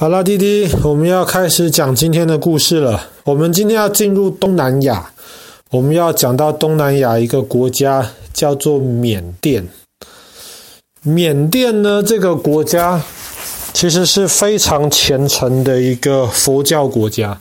[0.00, 3.10] 好了，弟弟，我们要开始讲今天的故事了。
[3.24, 5.10] 我们今天要进入东南亚，
[5.70, 9.66] 我们要讲到东南亚一个国家叫做缅甸。
[11.02, 13.02] 缅甸呢，这个国家
[13.72, 17.36] 其实是非常虔诚的一个佛教国家。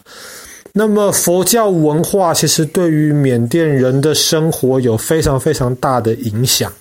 [0.73, 6.73] 那么佛教文化其实对于缅甸人的生活有非常非常大的影响。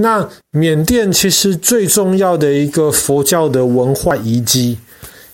[0.00, 4.78] 那缅甸其实最重要的一个佛教的文化遗迹，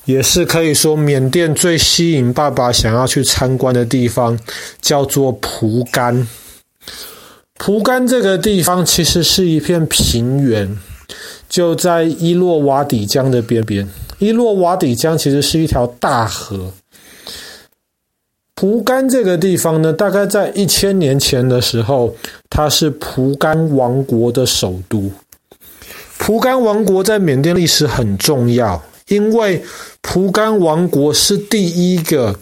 [0.06, 4.38] 也是可以说缅甸最吸引爸爸想要去参观的地方，
[4.80, 6.26] 叫做蒲甘。
[7.58, 10.78] 蒲甘这个地方其实是一片平原，
[11.46, 13.86] 就在伊洛瓦底江的边边。
[14.18, 16.72] 伊洛瓦底江其实是一条大河。
[18.56, 22.14] 蒲甘这个地方呢，大概在一千年前的时候，
[22.48, 25.10] 它是蒲甘王国的首都。
[26.18, 29.62] 蒲甘王国在缅甸历史很重要，因为
[30.02, 32.34] 蒲甘王国是第一个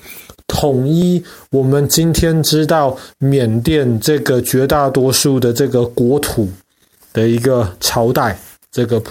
[0.47, 6.49] 统一我们今天知道缅甸这个绝大多数的这个国土
[7.13, 8.39] 的一个朝代。
[8.71, 9.03] 这个。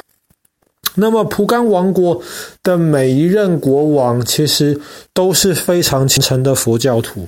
[0.95, 2.21] 那么，蒲甘王国
[2.63, 4.79] 的每一任国王其实
[5.13, 7.27] 都是非常虔诚的佛教徒，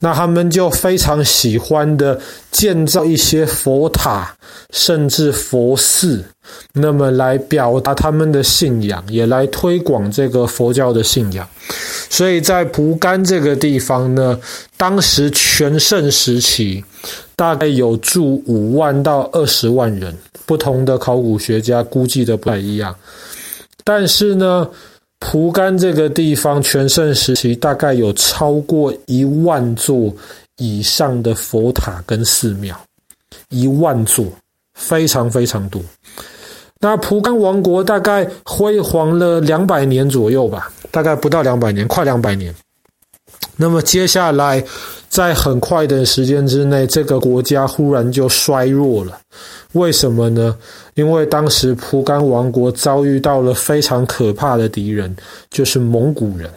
[0.00, 4.36] 那他们就非常喜欢的建造一些佛塔，
[4.70, 6.24] 甚至佛寺，
[6.74, 11.48] 那么来表达他们的信仰，也来推广这个佛教的信仰。
[12.10, 14.38] 所以在蒲甘这个地方呢，
[14.76, 16.84] 当时全盛时期，
[17.34, 20.14] 大概有住五万到二十万人。
[20.44, 22.94] 不同的考古学家估计的不太一样，
[23.82, 24.68] 但是呢，
[25.18, 30.14] 蒲甘这个地方全盛时期大概有超过一万座
[30.58, 32.78] 以上的佛塔跟寺庙，
[33.48, 34.26] 一万座，
[34.74, 35.80] 非常非常多。
[36.78, 42.54] 那蒲甘王国大概辉煌了两百年左右吧，大概不到两百年，快两百年。
[43.56, 44.62] 那么接下来，
[45.16, 49.18] 在很快的时间之内，这个国家忽然就衰弱了。
[49.72, 50.54] 为什么呢？
[50.92, 55.16] 因为当时蒲甘王国遭遇到了非常可怕的敌人，
[55.50, 56.50] 就是蒙古人。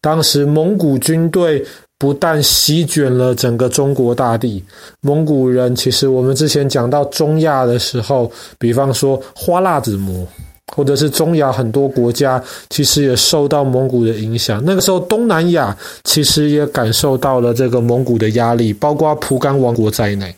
[0.00, 1.64] 当时蒙古军队
[1.96, 4.60] 不但席卷了整个中国大地，
[5.00, 8.28] 蒙古人其实我们之前讲到中亚的时候，
[8.58, 10.26] 比方说花剌子模。
[10.72, 14.62] 或者是中亚很多国家，其实也受到蒙古的影响。
[14.64, 20.34] 那个时候，东南亚其实也感受到了这个蒙古的压力，包括蒲甘王国在内。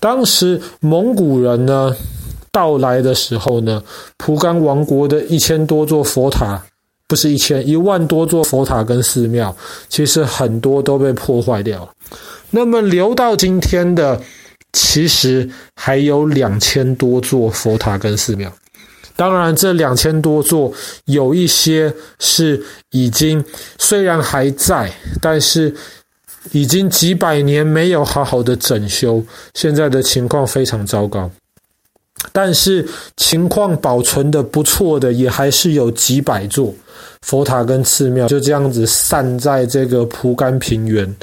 [0.00, 1.94] 当时蒙古人呢
[2.50, 3.82] 到来的时候呢，
[4.16, 6.62] 蒲甘王国的一千多座佛塔，
[7.06, 9.54] 不是一千，一万多座佛塔跟寺庙，
[9.88, 11.88] 其实很多都被破坏掉了。
[12.50, 14.20] 那么留到今天的，
[14.72, 18.52] 其实还有两千多座佛塔跟寺庙。
[19.14, 20.72] 当然，这两千多座
[21.04, 23.44] 有一些是已经
[23.78, 25.74] 虽然还在，但是
[26.50, 29.22] 已经几百年没有好好的整修，
[29.54, 31.30] 现在的情况非常糟糕。
[32.30, 32.86] 但是
[33.16, 36.72] 情况保存的不错的，也还是有几百座
[37.22, 41.14] 佛塔跟寺庙，就这样子散在这个蒲甘平原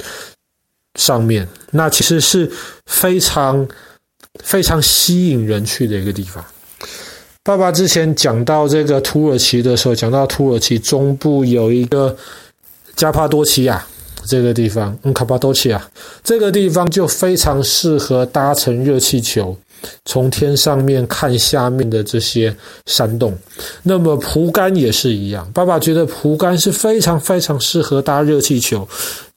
[0.96, 1.48] 上面。
[1.70, 2.50] 那其实是
[2.86, 3.66] 非常
[4.44, 6.44] 非常吸引人去的一个地方。
[7.50, 12.16] 爸爸之前讲到这个土耳其的时候，讲到土耳其中部有一个
[12.94, 13.84] 加帕多奇亚
[14.24, 15.84] 这个地方，嗯，卡帕多奇亚
[16.22, 19.56] 这个地方就非常适合搭乘热气球，
[20.04, 22.54] 从天上面看下面的这些
[22.86, 23.36] 山洞。
[23.82, 28.86] 那么蒲甘也是一样，爸爸觉得蒲甘是非常非常适合搭热气球，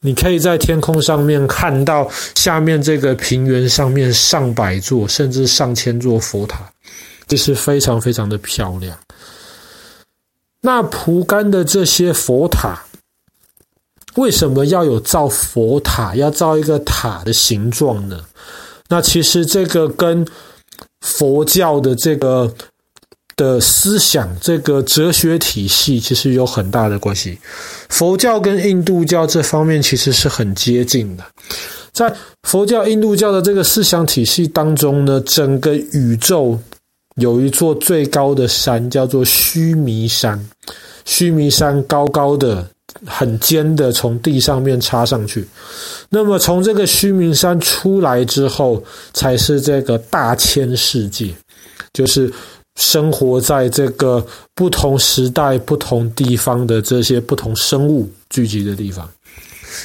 [0.02, 6.59] 你可以在天空上面看到下面这个平原上面上百座甚至上千座佛塔。
[7.28, 8.97] 其实非常非常的漂亮。
[10.61, 12.81] 那蒲甘的这些佛塔，
[14.16, 18.23] 为什么要有造佛塔，要造一个塔的形状呢？
[18.88, 20.25] 那其实这个跟
[21.01, 22.53] 佛教的这个
[23.35, 27.37] 的思想、这个哲学体系，其实有很大的关系。
[27.90, 31.25] 佛教跟印度教这方面其实是很接近的。
[31.91, 36.58] 在佛教、印度教的这个思想体系当中呢，整个宇宙。
[37.15, 40.43] 有一座最高的山，叫做须弥山。
[41.05, 42.65] 须弥山高高的、
[43.05, 45.45] 很尖的，从地上面插上去。
[46.09, 48.81] 那么从这个须弥山出来之后，
[49.13, 51.33] 才是这个大千世界，
[51.91, 52.31] 就是
[52.77, 54.25] 生活在这个
[54.55, 59.07] 不同时代、不同地方的这些不同生物聚集的地方。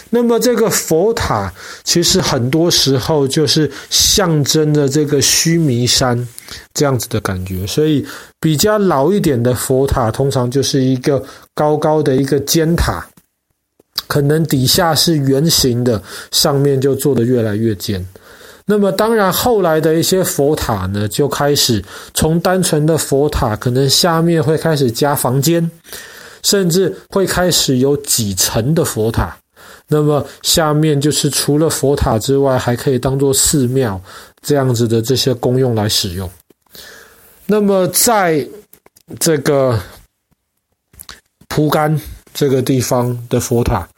[0.09, 1.53] 那么这个佛塔，
[1.83, 6.27] 其实很多时候就是象征着这个须弥山。
[6.75, 7.67] 这样子的感觉。
[7.67, 8.05] 所以
[8.41, 11.23] 比较老一点的佛塔，通常就是一个
[11.55, 13.07] 高高的一个尖塔，
[14.07, 18.07] 可能底下是圆形的，上面就做得越来越尖。
[18.71, 25.71] 那么当然，后来的一些佛塔呢，就开始从单纯的佛塔，可能下面会开始加房间，
[26.43, 29.35] 甚至会开始有几层的佛塔。
[29.89, 33.99] 那么下面就是除了佛塔之外，还可以当做寺庙
[34.43, 36.31] 这样子的这些功用来使用。
[37.47, 38.47] 那么在
[39.19, 39.81] 这个
[41.49, 41.99] 蒲甘
[42.35, 43.89] 这个地方的佛塔，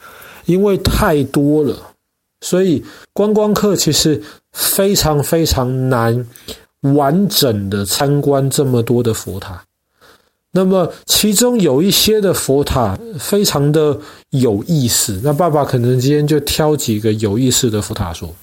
[0.45, 1.77] 因为太多了。
[2.39, 2.83] 所以
[3.13, 4.21] 观光客其实
[4.51, 6.25] 非常非常难
[6.81, 9.63] 完整的参观这么多的佛塔。
[10.51, 13.97] 那么其中有一些的佛塔非常的
[14.31, 18.33] 有意思，那爸爸可能今天就挑几个有意思的佛塔说。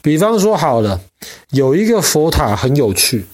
[0.00, 1.00] 比方说好了，
[1.50, 3.24] 有一个佛塔很有趣，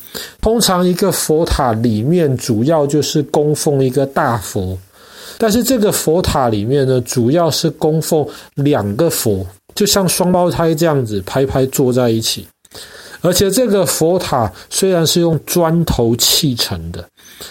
[0.40, 4.78] 通常一个佛塔里面主要就是供奉一个大佛，
[5.38, 9.46] 但是这个佛塔里面呢，主要是供奉两个佛。
[9.74, 12.44] 就像双胞胎这样子排排坐在一起，
[13.20, 17.08] 而且这个佛塔虽然是用砖头砌成的，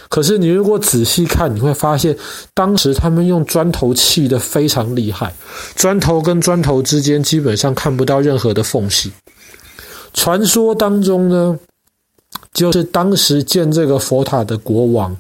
[0.10, 2.16] 可是你如果仔细看，你会发现
[2.54, 5.34] 当时他们用砖头砌得非常厉害，
[5.76, 9.12] 砖头跟砖头之间基本上看不到任何的缝隙。
[10.14, 11.60] 传说当中呢，
[12.54, 15.16] 就是当时建这个佛塔的国王，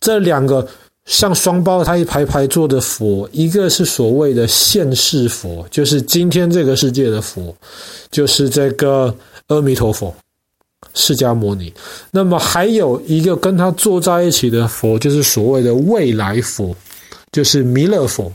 [0.00, 0.66] 这两个。
[1.06, 7.54] 像双胞胎一排排坐的佛，一个是所谓的现世佛，就是今天这个世界的佛，
[8.10, 9.14] 就是这个
[9.46, 10.12] 阿弥陀佛、
[10.94, 11.72] 释迦牟尼。
[12.10, 16.74] 那么还有一个跟他坐在一起的佛，就是所谓的未来佛，
[17.32, 18.32] 就是弥勒佛。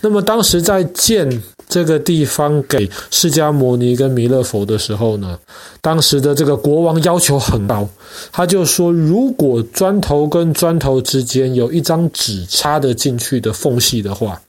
[0.00, 1.42] 那么当时在建。
[1.68, 5.36] 这个地方给释迦牟尼跟弥勒佛的时候呢，
[5.80, 7.88] 当时的这个国王要求很高，
[8.30, 14.40] 他就说，如果砖头跟砖头之间有一张纸插得进去的缝隙的话，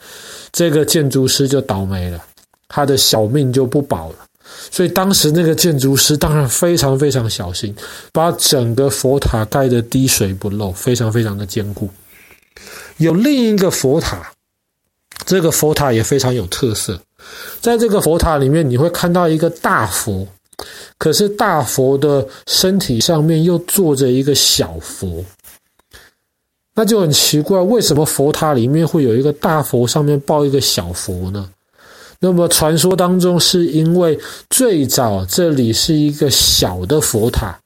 [0.52, 2.24] 这个建筑师就倒霉了，
[2.68, 4.16] 他的小命就不保了。
[4.70, 7.76] 所以当时那个建筑师当然非常非常小心，
[8.12, 11.90] 把整个佛塔盖得滴水不漏，非常非常的坚固。
[12.98, 14.32] 有另一个佛塔，
[15.26, 17.00] 这个佛塔也非常有特色。
[17.62, 20.28] 在这个佛塔里面，你会看到一个大佛，
[20.98, 25.24] 可是大佛的身体上面又坐着一个小佛，
[26.74, 31.50] 那就很奇怪，为什么佛塔里面会有一个大佛上面抱一个小佛呢？
[32.20, 34.20] 那么传说当中是因为
[34.50, 37.60] 最早这里是一个小的佛塔，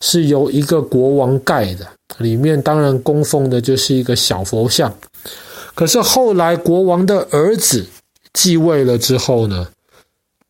[0.00, 1.86] 是由一个国王盖的，
[2.18, 4.96] 里面当然供奉的就是一个小佛像，
[5.74, 7.86] 可是后来国王的儿子。
[8.38, 9.66] 继位了之后呢，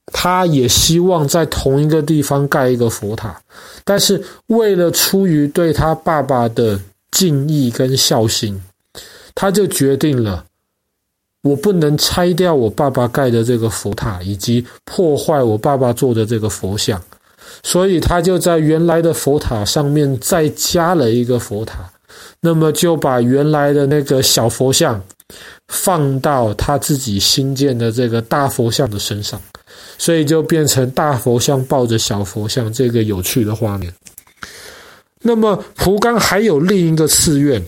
[0.06, 3.40] 他也希望在同一个地方盖一个佛塔，
[3.84, 6.80] 但是为了出于对他爸爸的
[7.12, 8.60] 敬意跟孝心，
[9.36, 10.44] 他就决定了，
[11.46, 17.00] 我不能拆掉我爸爸盖的这个佛塔，以及破坏我爸爸做的这个佛像，
[17.62, 21.88] 所以他就在原来的佛塔上面再加了一个佛塔，
[22.40, 25.02] 那么就把原来的那个小佛像。
[25.66, 29.40] 放到他自己新建的这个大佛像的身上，
[29.98, 33.92] 所以就变成大佛像抱着小佛像这个有趣的画面。
[35.22, 37.60] 那么蒲甘还有另一个寺院，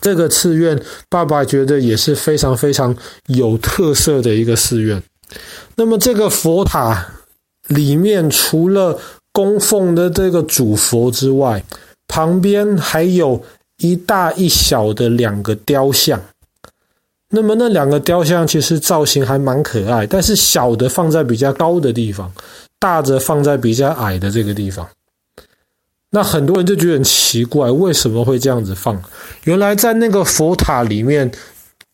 [0.00, 2.94] 这个寺院爸爸觉得也是非常非常
[3.26, 5.02] 有特色的一个寺院。
[5.76, 7.06] 那么这个佛塔
[7.68, 8.98] 里面除了
[9.32, 11.62] 供奉的这个主佛之外，
[12.08, 13.42] 旁边还有
[13.78, 16.20] 一大一小的两个雕像。
[17.32, 22.28] 那么那两个雕像其实造型还蛮可爱，但是小的放在比较高的地方，
[22.80, 24.84] 大的放在比较矮的这个地方。
[26.10, 29.00] 那很多人就觉得很奇怪，为什么会这样子放？
[29.44, 31.30] 原来在那个佛塔里面，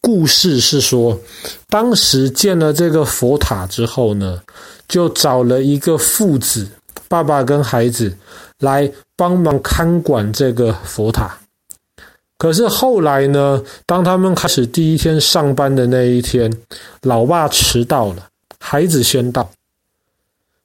[0.01, 1.21] 故事是说，
[1.69, 4.41] 当时建了这个佛塔之后呢，
[4.89, 6.67] 就找了一个父子，
[7.09, 8.17] 爸爸跟孩子
[8.61, 11.39] 来帮忙看管这个佛塔。
[12.39, 16.51] 可是后来呢，当他们开始第一天上班的那一天，
[17.03, 18.27] 老爸迟到了，
[18.59, 19.51] 孩子先到，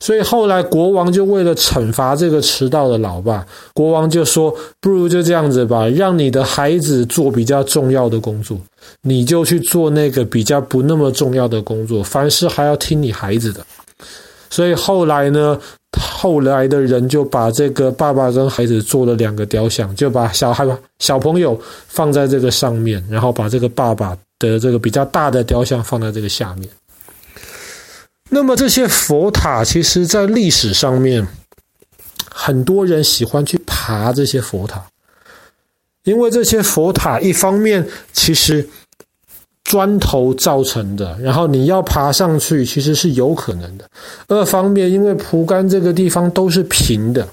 [0.02, 8.58] 所以后来国王就为了惩罚这个迟到的老爸，国王就说：“不如就这样子吧，让你的孩子做比较重要的工作，
[9.04, 13.64] 你就去做那个比较不那么重要的工作，凡事还要听你孩子的。”
[14.50, 15.58] 所以后来呢，
[16.20, 20.68] 后来的人就把这个爸爸跟孩子做了两个雕像，就把小孩
[20.98, 26.68] 小朋友放在这个上面，然后把这个爸爸的这个比较大的雕像放在这个下面。
[28.34, 31.28] 那么这些佛塔，其实在历史上面
[32.34, 34.82] 很多人喜欢去爬这些佛塔，
[36.06, 38.66] 因为这些佛塔一方面其实
[39.66, 43.84] 砖头造成的，然后你要爬上去其实是有可能的；
[44.30, 47.28] 二方面，因为蒲甘这个地方都是平的，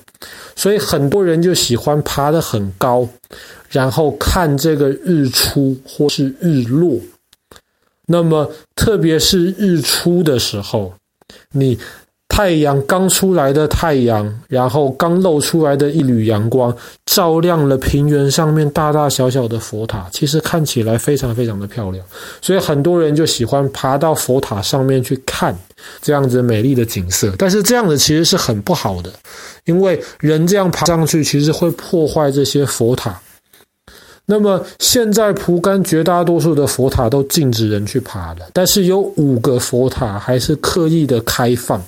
[0.57, 3.09] 所以很多人就喜欢爬得很高，
[3.71, 7.01] 然后看这个日出或是日落。
[8.11, 10.93] 那么，特别是日出的时候，
[11.51, 11.77] 你
[12.29, 16.73] 太阳刚出来的太阳，然后刚露出来的一缕阳光，
[17.07, 22.05] 照亮了平原上面大大小小的佛塔，其实看起来非常非常的漂亮。
[22.41, 25.53] 所以很多人就喜欢爬到佛塔上面去看
[26.01, 27.35] 这样子美丽的景色。
[27.37, 29.13] 但是这样子其实是很不好的，
[29.65, 33.21] 因为人这样爬上去，其实会破坏这些佛塔。
[34.31, 41.83] 那么现在蒲甘绝大多数的佛塔都禁止人去爬了，但是有五个佛塔还是刻意的开放，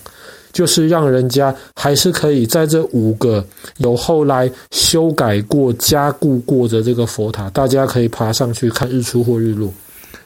[0.50, 3.44] 就是让人家还是可以在这五个
[3.76, 9.70] 有后来修改过、加固过的这个佛塔，大家可以爬上去看日出或日落。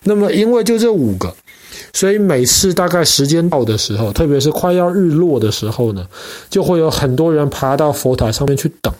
[0.04, 1.34] 那么因为就这五个，
[1.92, 6.06] 所以每次大概时间到的时候，特别是快要日落的时候呢，
[6.48, 8.94] 就会有很多人爬到佛塔上面去等。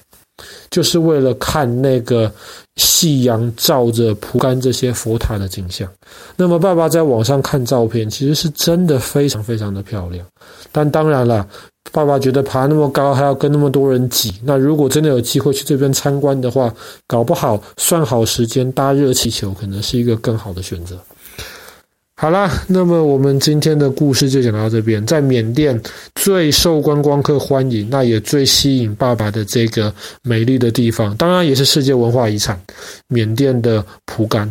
[0.68, 2.30] 就是为了看那个
[2.76, 5.88] 夕阳照着蒲甘这些佛塔的景象。
[6.37, 10.26] 那么，爸爸在网上看照片，其实是真的非常非常的漂亮。
[10.73, 11.47] 但当然了，
[11.93, 14.35] 爸爸觉得爬那么高还要跟那么多人挤。
[14.43, 16.75] 那如果真的有机会去这边参观的话，
[17.07, 20.99] 搞不好算好时间搭热气球，可能是一个更好的选择。
[22.16, 25.04] 好啦，那么我们今天的故事就讲到这边。
[25.04, 25.78] 在缅甸
[26.14, 29.92] 最受观光客欢迎，那也最吸引爸爸的这个
[30.23, 32.59] 美丽的地方，当然也是世界文化遗产——
[33.09, 34.50] 缅甸的蒲甘。